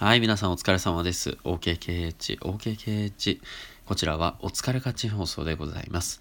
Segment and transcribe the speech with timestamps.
[0.00, 1.38] はい、皆さんお疲れ様です。
[1.42, 3.40] OKKH、OKKH。
[3.84, 6.20] こちらはお疲れ勝ち放送でございます。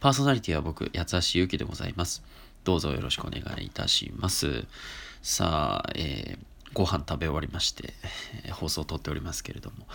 [0.00, 2.22] パーソナリティは僕、八橋ゆきでございます。
[2.64, 4.64] どうぞよろしくお願いいたします。
[5.20, 6.38] さあ、えー、
[6.72, 7.92] ご飯食べ終わりまして、
[8.52, 9.86] 放送を撮っておりますけれども、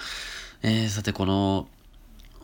[0.62, 1.68] えー、さてこの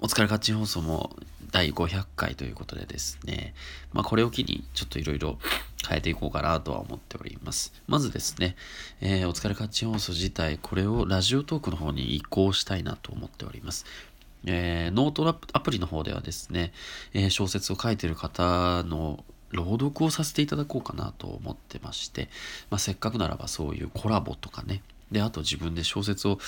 [0.02, 1.16] お疲れ勝ち放送も
[1.52, 3.54] 第500回ということでですね、
[3.93, 5.38] まあこれを機にちょっといろいろ
[5.88, 7.73] 変えていこうかなとは思っております。
[7.88, 8.55] まずですね、
[9.02, 13.86] えー、お疲れ勝ち放送自体、これをラジオトークの方に移行したいなと思っております。
[14.45, 16.73] えー、ノートアプリの方ではですね、
[17.13, 22.30] えー、小説を書いてる方の朗読をさせていただこうかなと思ってまして、
[22.70, 26.39] まあ、せっかくならばそういうコラボとかね、で、あと自分で小説を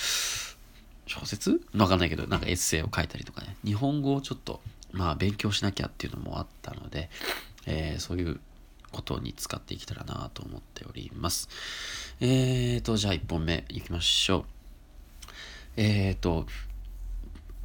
[1.06, 1.60] 小説？
[1.76, 4.60] わかんないけど、なんかエッセイを書いたりとかね、日本語をちょっと、
[4.92, 7.10] まあ、勉強しなきゃっていうのもあったので、
[7.66, 8.40] えー、そういう
[8.94, 11.48] ことに使っていけたらなと思っております。
[12.20, 14.44] えーと、じゃあ1本目いきましょう。
[15.76, 16.46] えーと、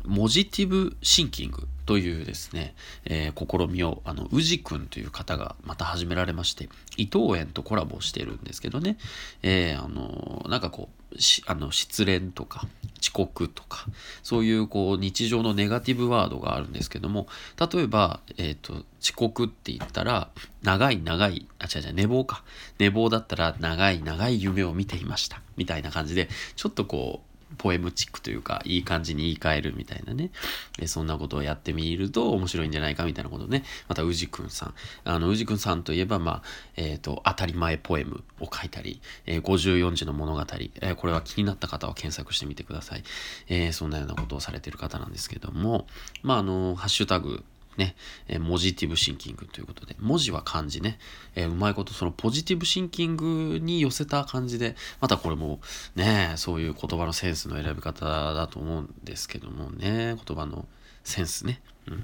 [0.04, 2.74] モジティブシンキングというですね、
[3.06, 8.98] えー、試みを、あの、宇治くんという方がまた始められまして、伊藤園とコラボしてるんですけどね、
[9.44, 11.16] えー、あの、なんかこう、
[11.48, 12.68] あの失恋とか
[13.10, 13.86] 遅刻とか
[14.22, 17.28] そういうこう日常のネガティブワードがあるんですけども
[17.60, 20.30] 例えば、えーと、遅刻って言ったら
[20.62, 22.44] 長い長いあ違う違う寝坊か。
[22.78, 25.42] 寝坊だったら長い長い夢を見ていました。
[25.58, 30.32] みたいな感じでちょっとこうポエムチックというか、いい感じに言い換えるみたいなね、
[30.80, 34.74] えそんなことをやってみると面白いんじゃないかみたいなことね、また宇治くんさん。
[35.04, 36.44] あの、宇治くんさんといえば、まあ、
[36.76, 43.04] えっ、ー、と、当たり前ポエムを書いたり、えー、54字の物語、えー、これは気になった方は検索してみてください。
[43.48, 45.88] えそんなようなことをされてる方なんですけども、
[46.22, 47.44] まあ、あの、ハッシュタグ、
[47.80, 47.96] ね、
[48.28, 51.00] えー、モジティブシンキングということで、文字は漢字ね、
[51.34, 55.60] えー、うまいことそのポジティブシンキングに寄せた感じで、またこれも
[55.96, 60.68] ね、そういう言葉のセンスの選び方だと思うんですけどもね、言葉の
[61.04, 61.62] センスね。
[61.88, 62.04] うん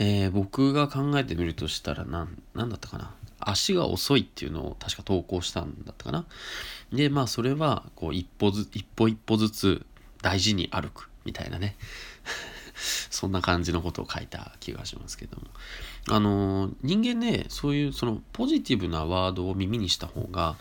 [0.00, 3.14] えー、僕が考えてみるとしたら何、何だったかな。
[3.40, 6.24] 足が遅いっていうのを確か投稿したんだったかな。
[6.92, 9.86] で、まあそれは、こう一歩ず、一歩一歩ずつ
[10.22, 11.76] 大事に歩くみたいなね。
[13.10, 15.44] そんな感じのことを書いた気がしますけども。
[16.10, 20.56] あの、人間ね、そういうそのポジティブなワードを耳にした方が、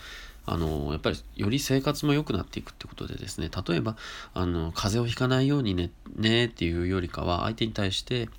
[0.45, 3.97] あの、やっぱりより生活も良くなっていくってことでですね、例えば、
[4.33, 8.29] あの、風邪をひかないようにね、ねっていうよりかは、相手に対して、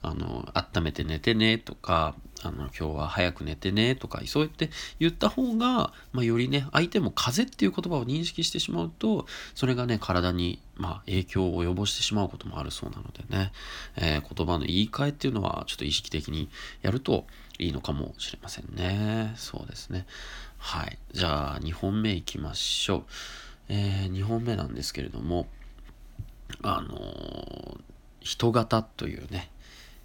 [0.00, 13.52] あの、温めて寝てねとか、あの、今日は早く寝てねとか、そうやって言った方が、まあ、よりね、相手も風邪っていう言葉を認識してしまうと、それがね、体に、まあ、影響を及ぼしてしまうこともあるそうなのでね、
[13.96, 16.48] えー、言葉の言い換えっていうのは、ちょっと意識的に
[16.82, 17.26] やると
[17.58, 19.34] いいのかもしれませんね。
[19.36, 20.06] そうですね。
[20.58, 20.98] はい。
[21.12, 23.04] じゃあ、2本目いきましょう。
[23.68, 25.46] えー、2本目なんですけれども、
[26.62, 27.80] あのー、
[28.20, 29.50] 人型というね、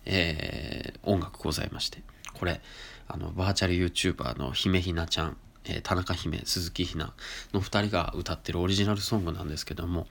[0.06, 2.02] えー、音楽ございまして、
[2.38, 2.62] これ、
[3.08, 7.14] あの、バーチャル YouTuber の姫ひなちゃん、えー、田中姫、鈴木ひな
[7.54, 10.08] の2人が歌ってるオリジナルソングなんですけども、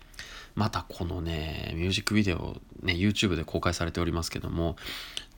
[0.55, 4.77] またこのね、ミュージックビデオ、ね、YouTube で公開されておりますけども、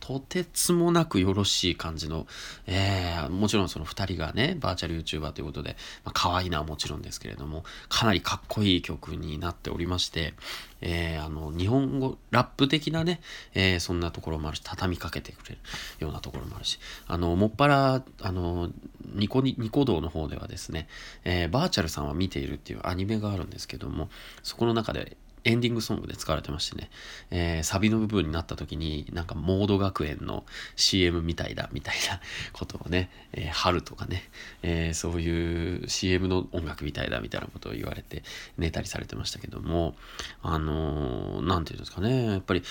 [0.08, 2.26] とてつもなくよろしい感じの、
[2.66, 10.32] えー、もちろんその2人がね、バーチャル YouTuber ということで、まあ、可愛いのはもちろんですけれども、かなりかっこいい曲になっておりまして、
[10.80, 13.20] えー、あの、日本語、ラップ的なね、
[13.52, 15.58] えー、そんなところもあるし、畳みかけてくれる
[15.98, 18.70] ようなところもあるし、あの、もっぱら、あの、
[19.12, 20.88] ニコニ、ニコ動の方ではですね、
[21.24, 24.08] えー、バーチャルさんは見ているっていうアニメがあるんですけども、
[24.42, 26.90] そこの中で、エンディングソングで使われてましてね、
[27.30, 30.44] えー、サビの部分になった時になんかモード学園の
[30.76, 32.20] CM みたいだみたいな
[32.52, 34.28] ことをね、えー、春とかね、
[34.62, 38.22] えー、そういう CM の音楽みたいだみたいなことを言われて
[38.56, 39.96] 寝たりされてましたけども
[40.42, 42.62] あの何て言うんですかねやっぱり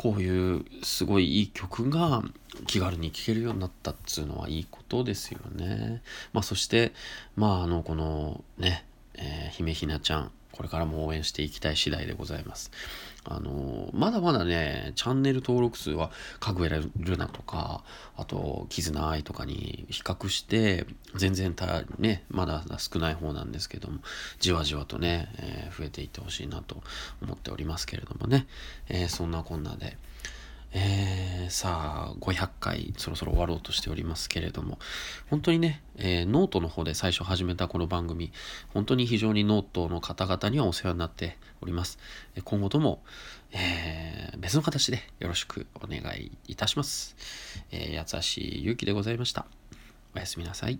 [0.00, 2.22] こういうすごいいい曲が
[2.66, 6.00] 気軽に聴けるようになったっつうのはいいことですよね。
[6.32, 6.94] まあそして、
[7.36, 12.70] まああのこのね、えー、姫ひなちゃん、これからも応援していきたい次第でございます。
[13.24, 17.82] あのまだまだね、チャンネル登録数は、かぐやルナとか、
[18.14, 20.84] あと、絆愛とかに比較して、
[21.14, 24.00] 全然た、ね、まだ少ない方なんですけども、
[24.38, 26.82] じわじわとね、えー、増えていってほしいなと
[27.22, 28.46] 思っておりますけれどもね、
[28.90, 29.96] えー、そんなこんなで、
[30.72, 34.78] えー、さあ、500回そろそろ終わろうとしておりますけれども、
[35.28, 38.32] 本当にね、えー、ノートの方で最初始めたこの番組、
[38.72, 41.98] 本当に非常にノートの方々にはお世話になっております。
[42.44, 43.02] 今後とも、
[43.52, 47.16] えー、別の形でよろしくお願いいたします。
[47.72, 49.46] えー、八橋ゆうきでございました。
[50.14, 50.78] おやすみなさい。